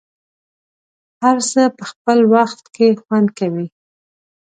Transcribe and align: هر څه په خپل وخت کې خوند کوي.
هر 1.23 1.37
څه 1.51 1.61
په 1.77 1.83
خپل 1.91 2.19
وخت 2.33 2.63
کې 2.75 2.87
خوند 3.03 3.29
کوي. 3.39 3.67